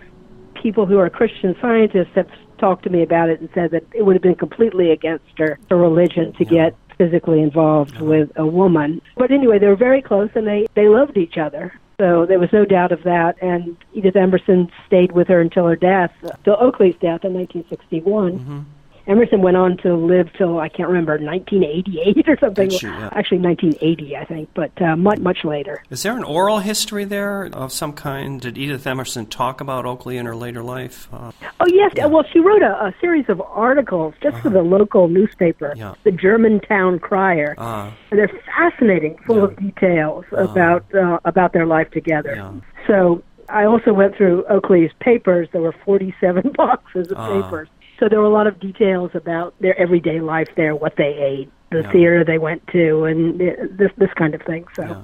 [0.62, 4.04] people who are Christian scientists have talked to me about it and said that it
[4.04, 6.50] would have been completely against her, her religion to Yeah.
[6.70, 8.06] get physically involved Uh-huh.
[8.06, 9.02] with a woman.
[9.16, 11.74] But anyway, they were very close and they, they loved each other.
[12.00, 13.36] So there was no doubt of that.
[13.42, 16.12] And Edith Emerson stayed with her until her death,
[16.44, 18.40] till Oakley's death in 1961.
[18.40, 18.60] Mm-hmm.
[19.08, 22.70] Emerson went on to live till I can't remember 1988 or something.
[22.70, 22.86] She?
[22.88, 23.10] Yeah.
[23.14, 25.82] Actually, 1980, I think, but uh, much much later.
[25.90, 28.42] Is there an oral history there of some kind?
[28.42, 31.08] Did Edith Emerson talk about Oakley in her later life?
[31.12, 35.08] Uh, Oh yes, well she wrote a, a series of articles just for the local
[35.08, 35.76] newspaper, Uh-huh.
[35.78, 35.94] Yeah.
[36.04, 37.56] the Germantown Crier.
[37.58, 42.34] uh, And they're fascinating, full of details about uh, about their life together.
[42.36, 42.52] Yeah.
[42.88, 45.48] So I also went through Oakley's papers.
[45.54, 47.42] There were 47 boxes of Ah.
[47.42, 47.70] papers.
[48.00, 51.50] So there were a lot of details about their everyday life there, what they ate,
[51.72, 51.92] the Yeah.
[51.92, 54.66] theater they went to, and uh, this this kind of thing.
[54.76, 55.02] So yeah.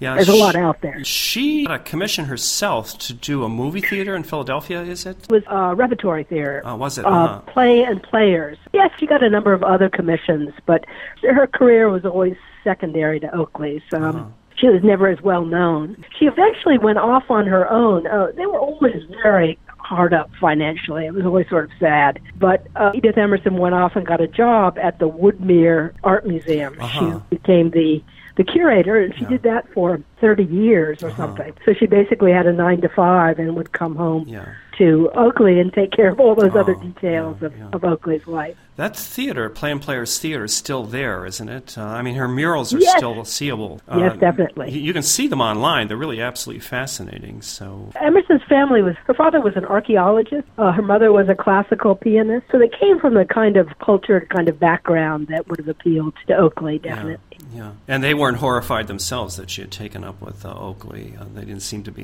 [0.00, 1.02] Yeah, there's a lot out there.
[1.04, 5.16] She got a commission herself to do a movie theater in Philadelphia, is it?
[5.24, 6.62] It was uh, repertory theater.
[6.64, 7.04] Oh, was it?
[7.04, 7.40] uh, Uh-huh.
[7.52, 8.58] play and players.
[8.72, 10.84] Yes, she got a number of other commissions, but
[11.22, 13.82] her career was always secondary to Oakley's.
[13.92, 14.24] Um, Uh-huh.
[14.54, 16.04] She was never as well known.
[16.18, 18.06] She eventually went off on her own.
[18.08, 21.06] Uh, they were always very hard up financially.
[21.06, 22.20] It was always sort of sad.
[22.38, 26.76] But uh, Edith Emerson went off and got a job at the Woodmere Art Museum.
[26.78, 27.20] Uh-huh.
[27.30, 28.04] She became the
[28.38, 29.28] the curator, and she Yeah.
[29.28, 31.16] did that for 30 years or Uh-huh.
[31.26, 31.52] something.
[31.66, 34.46] So she basically had a nine to five and would come home Yeah.
[34.78, 38.26] to Oakley and take care of all those other Oh, details yeah, of, of Oakley's
[38.26, 38.56] life.
[38.76, 41.76] That theater, Play and Players Theater, is still there, isn't it?
[41.76, 42.96] Uh, I mean, her murals are Yes.
[42.96, 43.80] still seeable.
[43.92, 44.70] Yes, Uh, definitely.
[44.70, 45.88] You you can see them online.
[45.88, 47.42] They're really absolutely fascinating.
[47.42, 51.96] So, Emerson's family was her father was an archaeologist, uh, her mother was a classical
[51.96, 55.68] pianist, so they came from the kind of cultured kind of background that would have
[55.68, 57.27] appealed to Oakley, definitely.
[57.54, 57.72] Yeah.
[57.86, 61.14] And they weren't horrified themselves that she had taken up with uh, Oakley.
[61.18, 62.02] Uh, they didn't seem to be.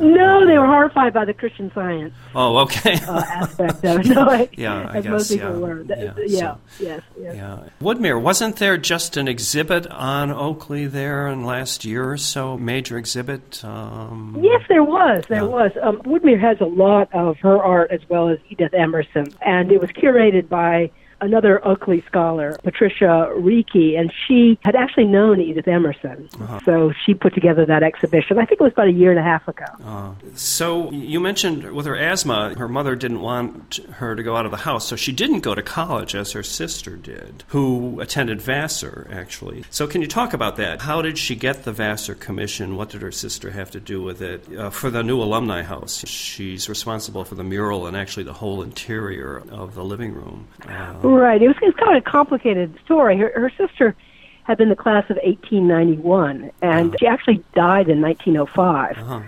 [0.00, 2.94] No, they were horrified by the Christian Science Oh, okay.
[2.94, 4.06] uh, aspect of it.
[4.14, 5.82] No, I, Yeah, I as most guess, people yeah, were.
[5.82, 7.34] Yeah, yeah, so- yes, yes.
[7.36, 7.58] Yeah.
[7.80, 12.56] Woodmere, wasn't there just an exhibit on Oakley there in last year or so?
[12.58, 13.64] Major exhibit?
[13.64, 15.24] Um, Yes, there was.
[15.28, 15.48] There Yeah.
[15.48, 15.70] was.
[15.82, 19.80] Um, Woodmere has a lot of her art as well as Edith Emerson, and it
[19.80, 26.28] was curated by another Oakley scholar, Patricia Ricci, and she had actually known Edith Emerson.
[26.40, 26.60] Uh-huh.
[26.64, 28.38] So she put together that exhibition.
[28.38, 29.64] I think it was about a year and a half ago.
[29.84, 34.44] Uh, so you mentioned with her asthma, her mother didn't want her to go out
[34.44, 38.40] of the house, so she didn't go to college as her sister did, who attended
[38.40, 39.64] Vassar actually.
[39.70, 40.82] So can you talk about that?
[40.82, 42.76] How did she get the Vassar commission?
[42.76, 46.06] What did her sister have to do with it uh, for the new alumni house?
[46.06, 50.48] She's responsible for the mural and actually the whole interior of the living room.
[50.66, 51.42] Uh, Right.
[51.42, 53.16] It was, it was kind of a complicated story.
[53.16, 53.96] Her, her sister
[54.44, 58.98] had been the class of 1891, and she actually died in 1905.
[58.98, 59.22] uh-huh.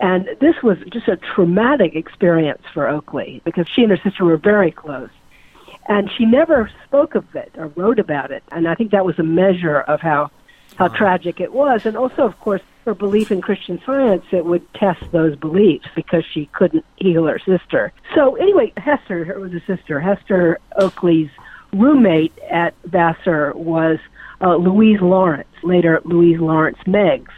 [0.00, 4.36] And this was just a traumatic experience for Oakley because she and her sister were
[4.36, 5.10] very close.
[5.88, 8.44] And she never spoke of it or wrote about it.
[8.52, 10.30] And I think that was a measure of how,
[10.76, 11.84] how tragic it was.
[11.84, 16.24] And also, of course, her belief in Christian science, it would test those beliefs because
[16.32, 17.92] she couldn't heal her sister.
[18.14, 21.28] So anyway, Hester, her was a sister, Hester Oakley's
[21.74, 23.98] roommate at Vassar was
[24.40, 27.32] uh, Louise Lawrence, later Louise Lawrence Meigs.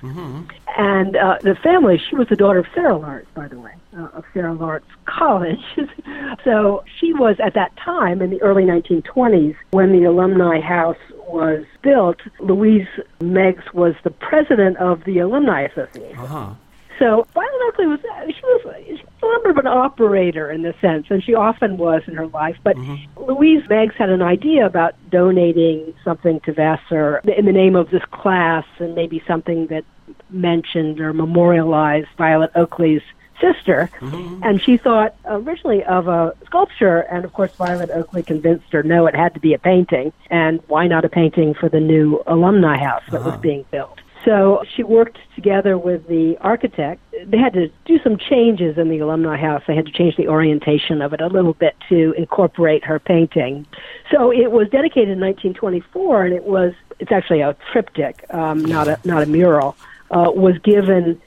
[0.77, 4.09] And uh, the family, she was the daughter of Sarah Lawrence, by the way, uh,
[4.13, 5.61] of Sarah Lawrence College.
[6.45, 11.65] so she was at that time in the early 1920s when the alumni house was
[11.83, 12.19] built.
[12.41, 12.89] Louise
[13.21, 16.19] Meigs was the president of the Alumni Association.
[16.19, 16.55] Uh-huh.
[16.99, 17.27] So
[17.71, 21.77] Oakley was she was a number of an operator in the sense, and she often
[21.77, 22.57] was in her life.
[22.63, 23.23] But mm-hmm.
[23.23, 28.05] Louise Meigs had an idea about donating something to Vassar in the name of this
[28.11, 29.85] class, and maybe something that
[30.31, 33.03] mentioned or memorialized Violet Oakley's
[33.41, 33.91] sister.
[34.01, 34.43] Mm-hmm.
[34.43, 39.07] And she thought originally of a sculpture, and of course Violet Oakley convinced her no,
[39.07, 42.79] it had to be a painting, and why not a painting for the new alumni
[42.79, 43.39] house that was uh-huh.
[43.39, 43.99] being built.
[44.25, 47.01] So she worked together with the architect.
[47.25, 49.63] They had to do some changes in the alumni house.
[49.67, 53.67] They had to change the orientation of it a little bit to incorporate her painting.
[54.11, 58.89] So it was dedicated in 1924, and it was it's actually a triptych, um, not
[58.89, 59.77] a not a mural.
[60.11, 61.21] Uh, was given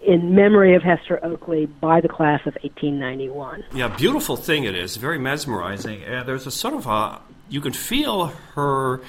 [0.00, 3.64] in memory of Hester Oakley by the class of 1891.
[3.74, 4.96] Yeah, beautiful thing it is.
[4.96, 6.02] Very mesmerizing.
[6.02, 9.00] And there's a sort of a you can feel her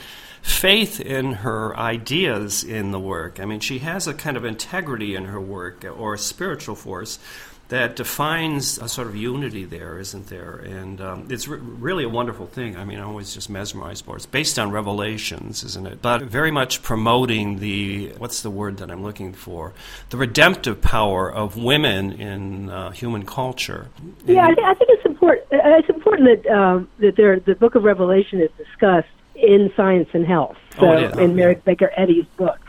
[0.41, 3.39] faith in her ideas in the work.
[3.39, 7.19] I mean, she has a kind of integrity in her work or a spiritual force
[7.71, 10.55] that defines a sort of unity there, isn't there?
[10.57, 12.75] And um, it's re- really a wonderful thing.
[12.75, 14.15] I mean, I'm always just mesmerized by it.
[14.17, 16.01] It's based on revelations, isn't it?
[16.01, 19.71] But very much promoting the, what's the word that I'm looking for?
[20.09, 23.87] The redemptive power of women in uh, human culture.
[24.25, 25.47] Yeah, I, th- I think it's important.
[25.53, 30.09] Uh, it's important that um, that there, the Book of Revelation is discussed in Science
[30.13, 32.59] and Health, so oh, in Mary Baker Eddy's book.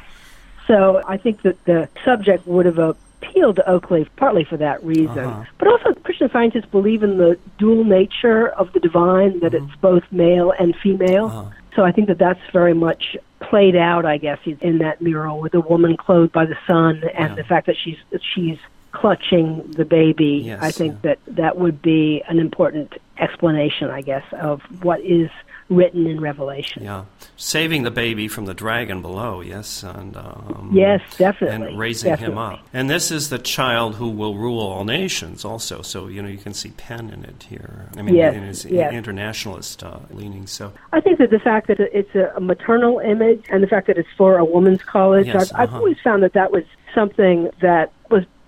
[0.66, 4.83] So I think that the subject would have appealed appeal to Oakley partly for that
[4.85, 5.18] reason.
[5.18, 5.44] Uh-huh.
[5.59, 9.66] But also, Christian scientists believe in the dual nature of the divine, that mm-hmm.
[9.66, 11.27] it's both male and female.
[11.27, 11.51] Uh-huh.
[11.75, 15.55] So I think that that's very much played out, I guess, in that mural with
[15.55, 17.35] a woman clothed by the sun and yeah.
[17.35, 17.98] the fact that she's
[18.35, 18.59] she's
[18.92, 20.42] clutching the baby.
[20.44, 20.98] Yes, I think yeah.
[21.03, 25.31] that that would be an important explanation, I guess, of what is
[25.68, 26.85] written in Revelation.
[26.85, 27.05] Yeah,
[27.37, 29.40] saving the baby from the dragon below.
[29.40, 32.33] Yes, and um, yes, definitely, and raising definitely.
[32.33, 32.61] him up.
[32.72, 35.44] And this is the child who will rule all nations.
[35.44, 37.88] Also, so you know you can see Penn in it here.
[37.96, 38.92] I mean, yes, in his yes.
[38.92, 40.46] internationalist uh, leaning.
[40.46, 43.98] So I think that the fact that it's a maternal image and the fact that
[43.98, 45.62] it's for a woman's college, yes, I've, uh-huh.
[45.62, 47.92] I've always found that that was something that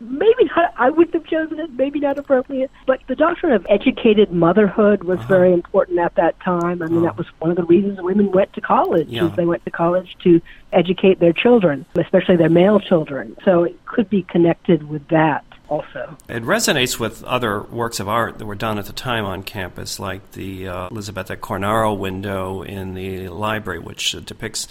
[0.04, 4.32] maybe not, I wouldn't have chosen it, maybe not appropriate, but the doctrine of educated
[4.32, 5.28] motherhood was uh-huh.
[5.28, 6.82] very important at that time.
[6.82, 9.28] I mean, that was one of the reasons women went to college, yeah.
[9.36, 10.40] they went to college to
[10.72, 13.36] educate their children, especially their male children.
[13.44, 16.16] So it could be connected with that also.
[16.28, 19.98] It resonates with other works of art that were done at the time on campus,
[19.98, 24.68] like the uh, Elisabetta Cornaro window in the library, which uh, depicts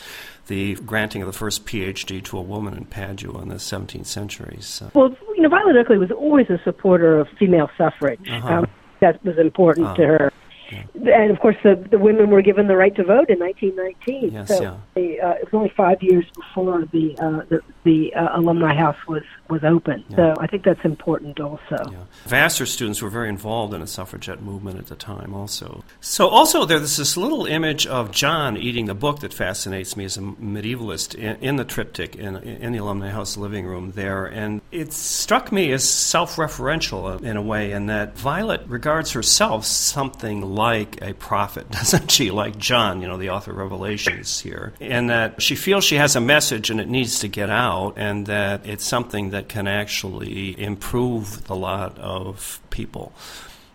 [0.47, 4.57] the granting of the first PhD to a woman in Padua in the 17th century.
[4.59, 4.91] So.
[4.93, 8.29] Well, you know, Violet Oakley was always a supporter of female suffrage.
[8.29, 8.59] Uh-huh.
[8.59, 8.67] Um,
[8.99, 10.33] that was important uh, to her.
[10.71, 11.15] Yeah.
[11.15, 14.31] And of course, the, the women were given the right to vote in 1919.
[14.31, 14.77] Yes, so yeah.
[14.95, 18.97] the, uh, it was only five years before the uh, the, the uh, alumni house
[19.07, 20.03] was was open.
[20.09, 20.15] Yeah.
[20.15, 21.77] So I think that's important also.
[21.91, 22.03] Yeah.
[22.25, 25.83] Vassar students were very involved in the suffragette movement at the time also.
[26.01, 30.17] So also there's this little image of John eating the book that fascinates me as
[30.17, 34.25] a medievalist in, in the triptych in, in the alumni house living room there.
[34.25, 40.41] And it struck me as self-referential in a way in that Violet regards herself something
[40.41, 42.31] like a prophet, doesn't she?
[42.31, 44.73] Like John, you know, the author of Revelations here.
[44.79, 48.25] And that she feels she has a message and it needs to get out and
[48.27, 53.13] that it's something that can actually improve the lot of people.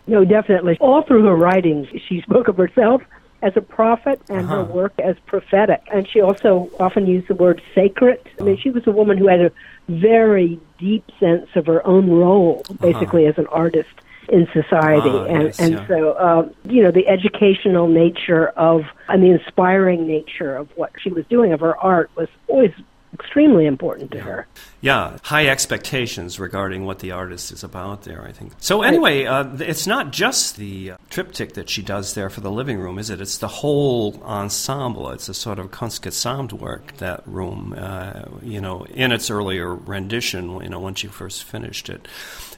[0.07, 0.79] No, definitely.
[0.81, 3.03] All through her writings, she spoke of herself
[3.43, 4.57] as a prophet and Uh-huh.
[4.57, 5.81] her work as prophetic.
[5.93, 8.19] And she also often used the word sacred.
[8.41, 9.53] I mean, she was a woman who had a
[9.89, 13.91] very deep sense of her own role, basically, as an artist
[14.29, 15.09] in society.
[15.11, 15.87] Ah, and yes, and yeah.
[15.87, 21.11] so, um, you know, the educational nature of, and the inspiring nature of what she
[21.11, 22.73] was doing, of her art, was always
[23.15, 24.47] extremely important to her.
[24.81, 28.53] Yeah, high expectations regarding what the artist is about there, I think.
[28.61, 32.51] So, anyway, uh, it's not just the uh, triptych that she does there for the
[32.51, 33.21] living room, is it?
[33.21, 35.11] It's the whole ensemble.
[35.11, 40.69] It's a sort of Kunstgesamtwerk, that room, uh, you know, in its earlier rendition, you
[40.69, 42.07] know, when she first finished it.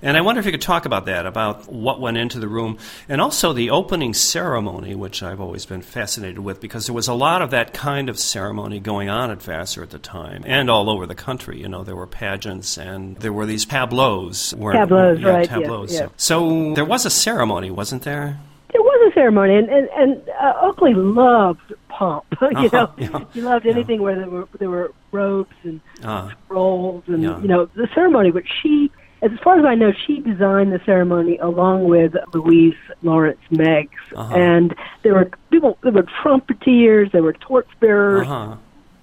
[0.03, 2.79] And I wonder if you could talk about that, about what went into the room,
[3.09, 7.15] and also the opening ceremony, which I've always been fascinated with, because there was a
[7.15, 10.89] lot of that kind of ceremony going on at Vassar at the time, and all
[10.89, 11.61] over the country.
[11.61, 14.53] You know, there were pageants and there were these tableaus.
[14.55, 15.93] Where, Tableaus, yeah, right, yeah, Tableaus.
[15.93, 16.09] yeah.
[16.17, 18.39] So there was a ceremony, wasn't there?
[18.73, 22.25] There was a ceremony, and and, and uh, Oakley loved pomp.
[22.41, 26.33] you Uh-huh, know, yeah, he loved anything where there were there were robes and Ah,
[26.49, 27.41] rolls, and Yeah.
[27.41, 28.31] you know the ceremony.
[28.31, 28.91] But she,
[29.23, 34.35] as far as I know, she designed the ceremony along with Louise Lawrence Meigs, Uh-huh.
[34.37, 35.77] and there were people.
[35.83, 38.55] There were trumpeters, there were torchbearers, uh-huh.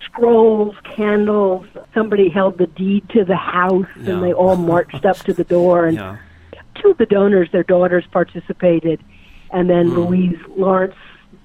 [0.08, 1.66] Scrolls, candles.
[1.94, 4.14] Somebody held the deed to the house, Yeah.
[4.14, 5.86] and they all marched up to the door.
[5.86, 6.18] And Yeah.
[6.76, 9.00] two of the donors, their daughters, participated,
[9.52, 9.98] and then Hmm.
[10.00, 10.96] Louise Lawrence,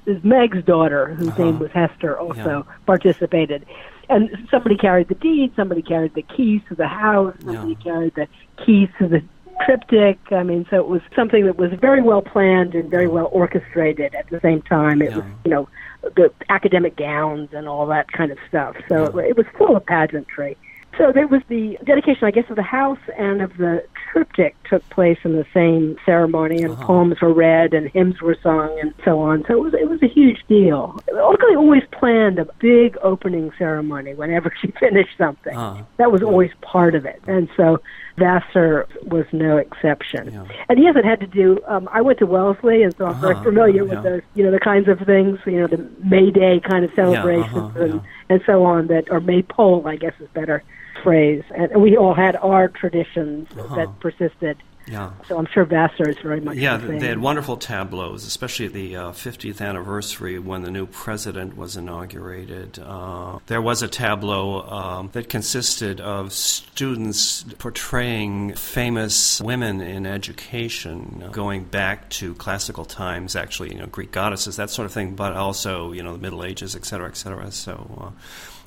[0.05, 1.45] is Meigs's daughter, whose Uh-huh.
[1.45, 3.65] name was Hester, also participated.
[4.09, 7.93] And somebody carried the deed, somebody carried the keys to the house, somebody Yeah.
[7.93, 8.27] carried the
[8.65, 9.23] keys to the
[9.65, 10.19] triptych.
[10.31, 14.15] I mean, so it was something that was very well planned and very well orchestrated
[14.15, 15.03] at the same time.
[15.03, 15.69] It was, you know,
[16.03, 18.77] the academic gowns and all that kind of stuff.
[18.89, 20.57] So it was full of pageantry.
[20.99, 24.87] So there was the dedication, I guess, of the house and of the triptych took
[24.91, 26.85] place in the same ceremony, and Uh-huh.
[26.87, 29.45] poems were read and hymns were sung and so on.
[29.47, 31.01] So it was it was a huge deal.
[31.13, 35.57] Oakley always planned a big opening ceremony whenever she finished something.
[35.57, 37.81] Uh, That was always part of it, and so
[38.19, 40.31] Vassar was no exception.
[40.33, 40.45] Yeah.
[40.69, 41.59] And he hasn't had to do.
[41.67, 43.95] Um, I went to Wellesley, and so I'm very Uh-huh, familiar yeah.
[43.95, 46.91] with those, you know, the kinds of things, you know, the May Day kind of
[46.95, 48.01] celebrations uh-huh, and yeah.
[48.29, 48.89] and so on.
[48.89, 50.63] That or Maypole, I guess is better
[51.03, 51.43] phrase.
[51.55, 53.77] And we all had our traditions Uh-huh.
[53.77, 54.57] that persisted.
[54.89, 55.11] yeah.
[55.29, 58.73] So I'm sure Vassar is very much Yeah, the they had wonderful tableaus, especially at
[58.73, 62.81] the uh, 50th anniversary when the new president was inaugurated.
[62.81, 71.23] Uh, there was a tableau um, that consisted of students portraying famous women in education,
[71.25, 75.15] uh, going back to classical times, actually, you know, Greek goddesses, that sort of thing,
[75.15, 77.51] but also, you know, the Middle Ages, et cetera, et cetera.
[77.53, 78.11] So uh,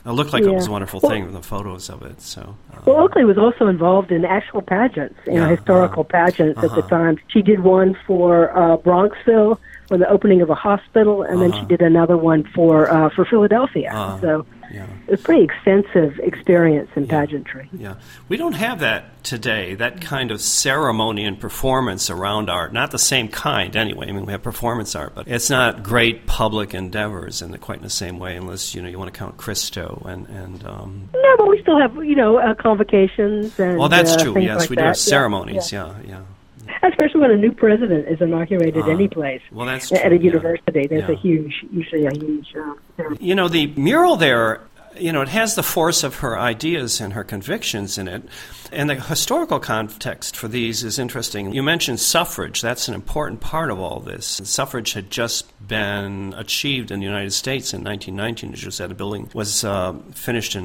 [0.06, 2.22] it looked like it was a wonderful Well- thing, with the photos of it.
[2.22, 2.42] So.
[2.74, 6.70] Uh, Well, Oakley was also involved in actual pageants, you know, Yeah, historical pageants at
[6.72, 6.90] the Uh-huh.
[6.90, 7.18] time.
[7.28, 11.58] She did one for uh, Bronxville for the opening of a hospital, and then she
[11.60, 11.68] Uh-huh.
[11.68, 13.92] did another one for uh, for Philadelphia.
[13.94, 14.88] Uh, so yeah.
[15.08, 17.70] was pretty extensive experience in pageantry.
[17.74, 17.96] Yeah,
[18.30, 19.76] we don't have that today.
[19.76, 22.74] That kind of ceremony and performance around art.
[22.74, 24.08] Not the same kind, anyway.
[24.08, 27.78] I mean, we have performance art, but it's not great public endeavors in the, quite
[27.78, 30.66] in the same way, unless you know you want to count Christo and and.
[30.66, 33.78] Um, No, but we still have you know uh, convocations and.
[33.78, 34.40] well, that's uh, true.
[34.40, 35.72] Yes, like we do have ceremonies.
[35.72, 35.76] yeah.
[35.86, 36.22] Yeah, yeah.
[36.84, 39.42] Especially when a new president is inaugurated Uh, any place.
[39.52, 40.22] well, that's at true, a yeah.
[40.24, 40.88] university.
[40.88, 41.12] There's Yeah.
[41.12, 42.54] a huge, usually a huge.
[42.56, 43.04] Uh.
[43.20, 44.62] You know, the mural there,
[44.98, 48.24] you know, it has the force of her ideas and her convictions in it.
[48.72, 51.54] And the historical context for these is interesting.
[51.54, 52.62] You mentioned suffrage.
[52.62, 54.26] That's an important part of all this.
[54.44, 58.90] Suffrage had just been achieved in the United States in 1919, as you said.
[58.90, 60.64] The building was uh, finished in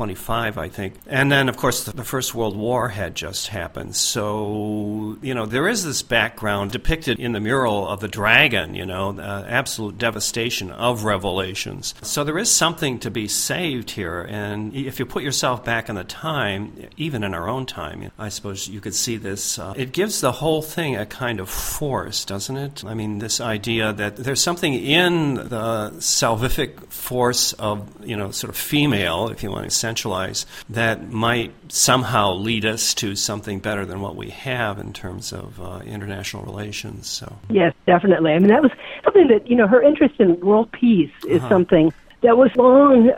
[0.00, 0.94] 1925, I think.
[1.06, 3.94] And then, of course, the, First World War had just happened.
[3.94, 8.86] So, you know, there is this background depicted in the mural of the dragon, you
[8.86, 11.94] know, absolute devastation of revelations.
[12.02, 14.22] So there is something to be saved here.
[14.22, 18.30] And if you put yourself back in the time, even in our own time, I
[18.30, 19.58] suppose you could see this.
[19.58, 22.84] Uh, it gives the whole thing a kind of force, doesn't it?
[22.84, 28.48] I mean, this idea that there's something in the salvific force of, you know, sort
[28.50, 33.84] of female, if you want to centralize, that might somehow lead us to something better
[33.84, 37.08] than what we have in terms of uh, international relations.
[37.08, 38.32] So, Yes, definitely.
[38.32, 38.70] I mean, that was
[39.04, 41.48] something that you know her interest in world peace is Uh-huh.
[41.48, 43.10] something that was long.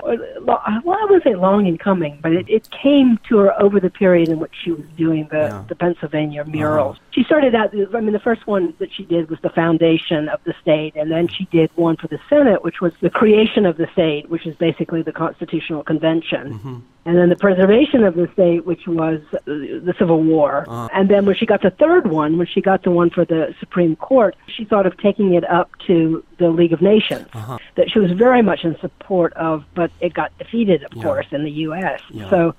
[0.43, 3.91] Well, I wouldn't say long in coming, but it, it came to her over the
[3.91, 5.65] period in which she was doing the Yeah.
[5.69, 6.99] the Pennsylvania murals.
[7.11, 7.75] She started out.
[7.95, 11.11] I mean, the first one that she did was the foundation of the state, and
[11.11, 14.47] then she did one for the Senate, which was the creation of the state, which
[14.47, 16.83] is basically the Constitutional Convention.
[17.05, 20.65] And then the preservation of the state, which was uh, the Civil War.
[20.69, 20.87] Uh.
[20.95, 23.53] And then when she got the third one, when she got the one for the
[23.59, 27.59] Supreme Court, she thought of taking it up to the League of Nations, Uh-huh.
[27.75, 31.03] that she was very much in support of, but it got defeated, of Yeah.
[31.03, 32.01] course, in the U.S.
[32.11, 32.31] Yeah.
[32.31, 32.55] So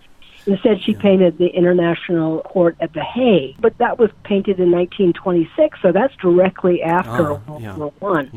[0.46, 3.56] instead, she painted the International Court at The Hague.
[3.60, 7.76] But that was painted in 1926, so that's directly after Oh, World yeah.
[7.76, 8.32] War One.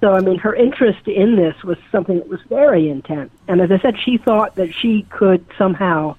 [0.00, 3.30] So, I mean, her interest in this was something that was very intense.
[3.48, 6.14] And as I said, she thought that she could somehow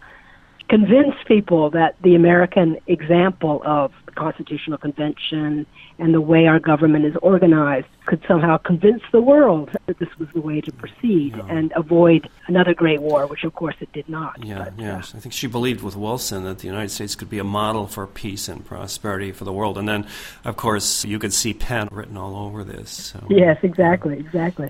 [0.69, 5.65] convince people that the American example of the Constitutional Convention
[5.97, 10.29] and the way our government is organized could somehow convince the world that this was
[10.33, 11.43] the way to proceed Yeah.
[11.49, 14.43] and avoid another great war, which of course it did not.
[14.45, 15.13] Yeah, But, uh, yes.
[15.15, 18.07] I think she believed with Wilson that the United States could be a model for
[18.07, 19.77] peace and prosperity for the world.
[19.77, 20.05] And then,
[20.45, 22.89] of course, you could see Penn written all over this.
[22.91, 23.25] So.
[23.29, 24.69] yes, exactly, exactly.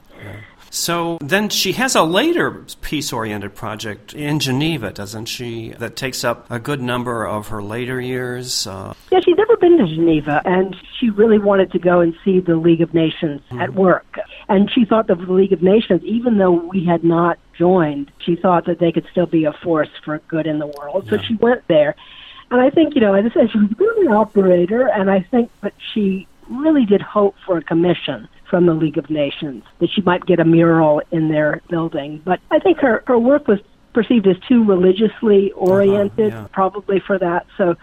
[0.71, 5.69] So then she has a later peace oriented project in Geneva, doesn't she?
[5.79, 8.67] That takes up a good number of her later years.
[8.67, 12.39] Uh, Yeah, she's never been to Geneva, and she really wanted to go and see
[12.39, 14.19] the League of Nations at work.
[14.47, 18.35] And she thought that the League of Nations, even though we had not joined, she
[18.35, 21.07] thought that they could still be a force for good in the world.
[21.09, 21.95] So she went there.
[22.51, 25.21] And I think, you know, as I said, she was really an operator, and I
[25.29, 29.89] think that she really did hope for a commission from the League of Nations, that
[29.93, 32.21] she might get a mural in their building.
[32.25, 33.59] But I think her, her work was
[33.93, 36.47] perceived as too religiously oriented, yeah.
[36.51, 37.45] probably for that.
[37.57, 37.75] So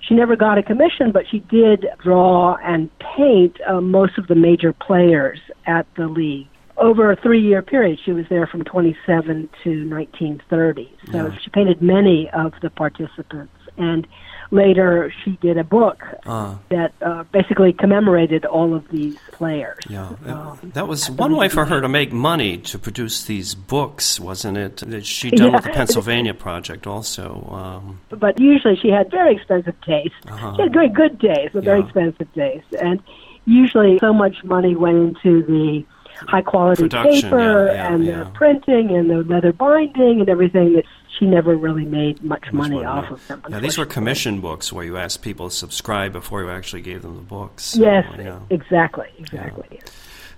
[0.00, 4.34] she never got a commission, but she did draw and paint uh, most of the
[4.34, 6.48] major players at the league.
[6.76, 10.90] Over a three year period, she was there from 27 to 1930.
[11.12, 11.38] So Yeah.
[11.38, 13.52] she painted many of the participants.
[13.76, 14.06] And
[14.50, 16.56] later she did a book uh.
[16.68, 19.78] that uh, basically commemorated all of these players.
[19.88, 24.18] Yeah, uh, that was one way for her to make money to produce these books,
[24.18, 24.78] wasn't it?
[24.78, 25.56] That she done yeah.
[25.56, 27.48] with the Pennsylvania Project also.
[27.50, 30.14] Um, but usually she had very expensive taste.
[30.26, 30.56] Uh-huh.
[30.56, 31.70] She had very good taste, but yeah.
[31.70, 33.02] very expensive taste, and
[33.46, 35.84] usually so much money went into the
[36.28, 40.84] high quality Production, paper yeah, and the printing and the leather binding and everything that
[41.20, 43.44] she never really made much money off of them.
[43.48, 47.02] Yeah, these were commission books where you asked people to subscribe before you actually gave
[47.02, 47.64] them the books.
[47.64, 48.06] So, yes,
[48.50, 49.80] exactly, exactly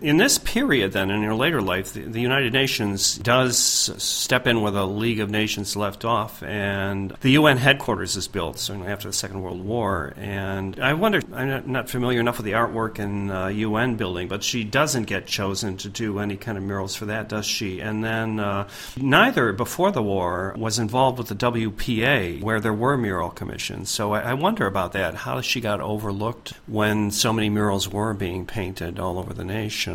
[0.02, 4.60] in this period, then, in your later life, the, the, United Nations does step in
[4.60, 9.08] where the League of Nations left off, and the UN headquarters is built, certainly after
[9.08, 10.12] the Second World War.
[10.16, 14.42] And I wonder, I'm not familiar enough with the artwork in uh, UN building, but
[14.42, 17.80] she doesn't get chosen to do any kind of murals for that, does she?
[17.80, 22.96] And then uh, neither, before the war, was involved with the WPA, where there were
[22.96, 23.90] mural commissions.
[23.90, 28.14] So I, I wonder about that, how she got overlooked when so many murals were
[28.14, 29.91] being painted all over the nation.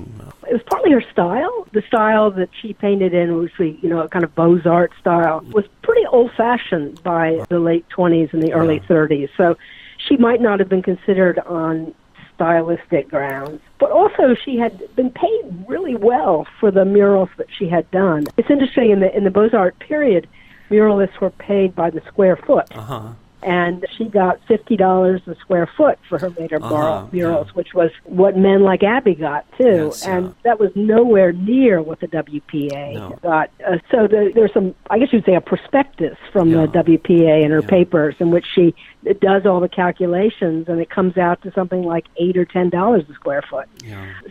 [0.48, 1.68] It was partly her style.
[1.72, 4.96] The style that she painted in, which we, you know, a kind of Beaux Arts
[5.00, 8.88] style, was pretty old fashioned by the late 20s and the early yeah.
[8.88, 9.30] 30s.
[9.38, 9.58] So
[9.98, 11.94] she might not have been considered on
[12.36, 13.62] stylistic grounds.
[13.80, 18.26] But also, she had been paid really well for the murals that she had done.
[18.38, 20.28] It's interesting in the in the Beaux Arts period,
[20.70, 22.68] muralists were paid by the square foot.
[22.76, 27.54] Uh-huh and she got fifty dollars a square foot for her later uh-huh, murals, yeah.
[27.54, 32.00] which was what men like Abbey got too, yes, and that was nowhere near what
[32.00, 33.20] the WPA no.
[33.22, 33.50] got.
[33.66, 36.66] Uh, so the, there's some, I guess you'd say, a prospectus from yeah.
[36.66, 38.74] the WPA in her papers in which she
[39.20, 43.04] does all the calculations, and it comes out to something like eight or ten dollars
[43.10, 43.68] a square foot.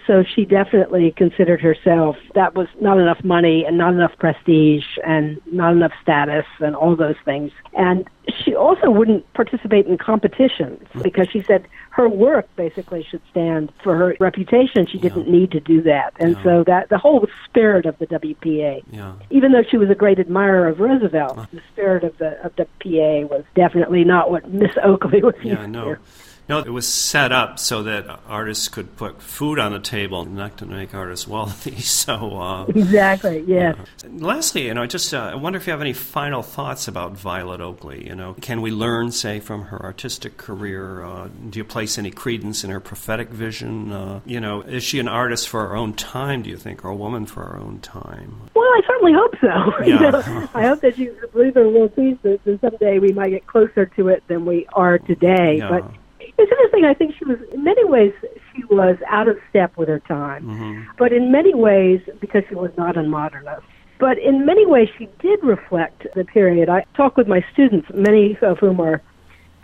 [0.06, 5.40] So she definitely considered herself that was not enough money and not enough prestige and
[5.46, 7.52] not enough status and all those things.
[7.76, 8.08] And
[8.44, 11.02] she also wouldn't participate in competitions mm.
[11.02, 14.86] because she said her work basically should stand for her reputation.
[14.86, 15.32] She didn't yeah.
[15.32, 16.12] need to do that.
[16.18, 16.42] And yeah.
[16.42, 19.14] so that the whole spirit of the WPA, yeah.
[19.30, 22.66] even though she was a great admirer of Roosevelt, the spirit of the of the
[22.80, 25.94] PA was definitely not what Miss Oakley was yeah, used no.
[25.94, 26.00] to.
[26.48, 30.58] No, it was set up so that artists could put food on the table, not
[30.58, 31.76] to make artists wealthy.
[31.96, 33.72] So uh, exactly, yeah.
[33.78, 37.12] Uh, lastly, you know, just uh, I wonder if you have any final thoughts about
[37.12, 38.06] Violet Oakley.
[38.06, 41.02] You know, can we learn, say, from her artistic career?
[41.02, 43.92] Uh, do you place any credence in her prophetic vision?
[43.92, 46.42] Uh, you know, is she an artist for her own time?
[46.42, 48.50] Do you think, or a woman for her own time?
[48.76, 49.72] I certainly hope so.
[49.86, 49.94] Yeah.
[49.94, 53.46] you know, I hope that she believes in little peace that someday we might get
[53.46, 55.58] closer to it than we are today.
[55.58, 55.68] Yeah.
[55.68, 56.84] But it's interesting.
[56.84, 58.12] I think she was, in many ways,
[58.54, 60.90] she was out of step with her time, mm-hmm.
[60.98, 63.66] but in many ways, because she was not a modernist.
[63.98, 66.68] But in many ways, she did reflect the period.
[66.68, 69.00] I talk with my students, many of whom are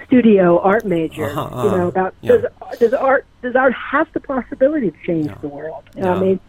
[0.06, 1.36] studio art majors.
[1.36, 2.32] Uh-huh, uh, you know, about yeah.
[2.32, 5.38] does does art does art have the possibility to change yeah.
[5.40, 5.84] the world?
[5.96, 6.14] Yeah.
[6.14, 6.40] I mean,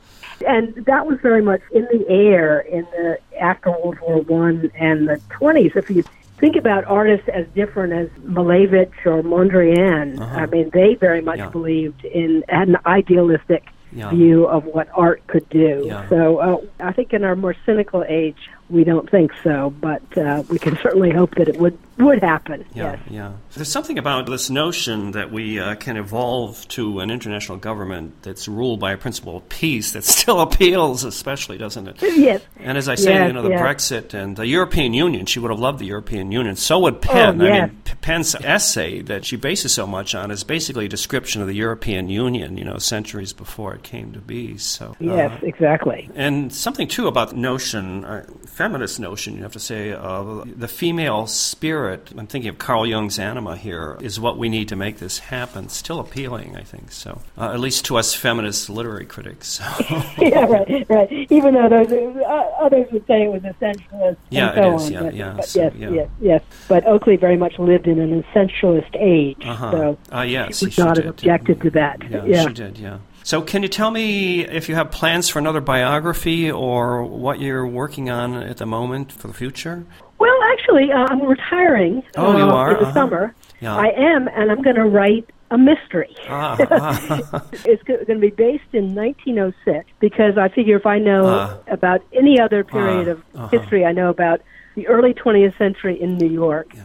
[0.48, 5.08] and that was very much in the air in the after World War One and
[5.08, 5.74] the twenties.
[5.76, 6.04] If you
[6.44, 10.20] think about artists as different as Malevich or Mondrian.
[10.20, 10.36] Uh-huh.
[10.36, 11.50] I mean, they very much yeah.
[11.50, 13.64] believed in had an idealistic
[13.94, 14.10] yeah.
[14.10, 15.84] view of what art could do.
[15.86, 16.10] Yeah.
[16.10, 20.44] So uh, I think in our more cynical age, we don't think so, but uh,
[20.50, 22.66] we can certainly hope that it would would happen.
[22.74, 23.00] Yeah, yes.
[23.10, 23.34] yeah.
[23.54, 28.48] There's something about this notion that we uh, can evolve to an international government that's
[28.48, 32.02] ruled by a principle of peace that still appeals, especially, doesn't it?
[32.02, 32.42] Yes.
[32.58, 33.62] And as I say, yes, you know, the yes.
[33.62, 36.56] Brexit and the European Union, she would have loved the European Union.
[36.56, 37.42] So would Penn.
[37.42, 41.42] Oh, I mean, Penn's essay that she bases so much on is basically a description
[41.42, 44.58] of the European Union, you know, centuries before it came to be.
[44.58, 46.10] So Yes, uh, exactly.
[46.16, 48.26] and something too about the notion, uh,
[48.64, 52.12] feminist notion, you have to say, uh, the female spirit.
[52.18, 55.68] I'm thinking of Carl Jung's anima here is what we need to make this happen.
[55.68, 56.94] Still appealing, I think.
[56.94, 59.60] So uh, at least to us feminist literary critics.
[60.18, 61.12] yeah, right, right.
[61.30, 62.30] Even though those, uh,
[62.62, 64.92] others would say it was essentialist Yeah, so it is, on.
[64.94, 65.90] yeah, but, yeah, but so, yes, yeah.
[65.90, 66.42] yes, yes.
[66.70, 69.72] But Oakley very much lived in an essentialist age, Uh-huh.
[69.72, 72.02] so Uh, yes, she she not did, have objected to that.
[72.10, 72.78] Yeah, she did.
[72.78, 73.00] Yeah.
[73.24, 77.66] So, can you tell me if you have plans for another biography or what you're
[77.66, 79.86] working on at the moment for the future?
[80.20, 82.04] Well, actually, uh, I'm retiring.
[82.18, 82.72] Oh, you uh, are?
[82.72, 82.94] in the Uh-huh.
[82.94, 83.36] summer.
[83.62, 83.76] Yeah.
[83.78, 86.14] I am, and I'm going to write a mystery.
[86.28, 87.46] Ah, ah.
[87.66, 91.58] it's going to be based in 1906 because I figure if I know Ah.
[91.72, 93.48] about any other period of uh-huh.
[93.58, 94.42] history, I know about
[94.76, 96.74] the early 20th century in New York.
[96.76, 96.84] Yeah.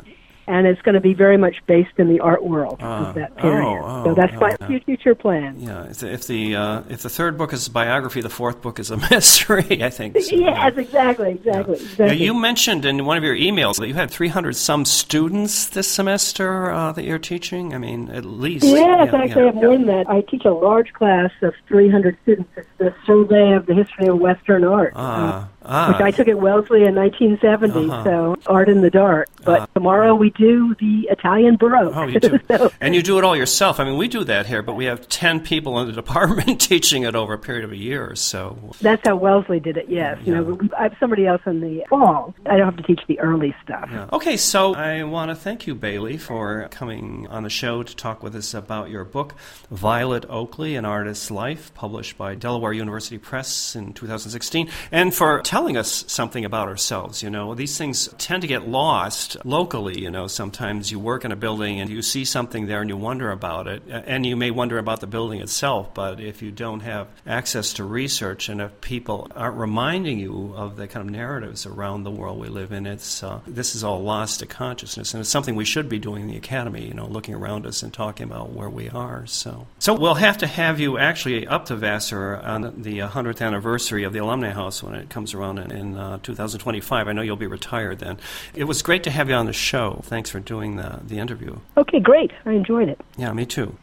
[0.48, 3.64] And it's going to be very much based in the art world of that period.
[3.64, 4.78] oh, oh, so that's oh, my yeah.
[4.84, 5.60] future plan.
[5.60, 8.62] Yeah, if the if the, uh, if the third book is a biography, the fourth
[8.62, 9.82] book is a mystery.
[9.82, 10.18] I think.
[10.20, 12.24] So, Yes, exactly, exactly, Now, exactly.
[12.24, 16.70] you mentioned in one of your emails that you had 300 some students this semester
[16.70, 17.74] uh, that you're teaching.
[17.74, 18.64] I mean, at least.
[18.64, 19.42] Yes, Yeah, actually, yeah.
[19.42, 20.08] I have more than that.
[20.08, 22.50] I teach a large class of 300 students.
[22.56, 25.92] It's the survey of the history of Western art, Ah, uh, ah.
[25.92, 27.90] which I took at Wellesley in 1970.
[27.90, 28.04] Uh-huh.
[28.04, 29.28] So, art in the dark.
[29.44, 31.96] But tomorrow we do the Italian Baroque.
[31.96, 32.38] Oh, you do.
[32.48, 33.80] so, and you do it all yourself.
[33.80, 37.02] I mean, we do that here, but we have 10 people in the department teaching
[37.04, 38.58] it over a period of a year or so.
[38.80, 39.88] that's how Wellesley did it.
[39.88, 42.34] Yes, you know, I have somebody else in the fall.
[42.46, 43.88] I don't have to teach the early stuff.
[43.90, 44.08] Yeah.
[44.12, 48.22] Okay, so I want to thank you, Bailey, for coming on the show to talk
[48.22, 49.34] with us about your book,
[49.70, 55.57] Violet Oakley An Artist's Life, published by Delaware University Press in 2016, and for telling
[55.58, 57.22] us something about ourselves.
[57.22, 60.00] You know, these things tend to get lost locally.
[60.00, 62.96] You know, sometimes you work in a building and you see something there and you
[62.96, 66.80] wonder about it, and you may wonder about the building itself, but if you don't
[66.80, 71.66] have access to research and if people aren't reminding you of the kind of narratives
[71.66, 75.20] around the world we live in, it's uh, this is all lost to consciousness, and
[75.20, 76.86] it's something we should be doing in the academy.
[76.86, 79.26] You know, looking around us and talking about where we are.
[79.26, 83.44] So, so we'll have to have you actually up to Vassar on the uh, 100th
[83.44, 87.08] anniversary of the Alumni House when it comes around in, in uh, 2025.
[87.08, 88.18] I know you'll be retired then.
[88.54, 90.00] It was great to have you on the show.
[90.04, 91.58] Thanks for doing the the interview.
[91.76, 92.32] Okay, great.
[92.44, 93.00] I enjoyed it.
[93.16, 93.76] Yeah, me too.